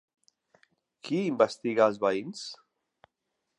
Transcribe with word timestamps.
Qui 1.09 1.19
investiga 1.33 1.87
els 1.89 2.01
veïns? 2.07 2.43